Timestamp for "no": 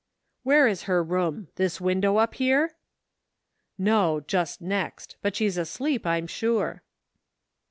3.77-4.19